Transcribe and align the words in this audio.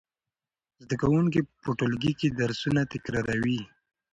زده 0.83 0.95
کوونکي 1.01 1.39
په 1.61 1.69
ټولګي 1.77 2.13
کې 2.19 2.27
درسونه 2.39 2.81
تکراروي. 2.93 3.61